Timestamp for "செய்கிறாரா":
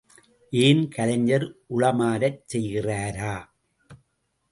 2.53-3.35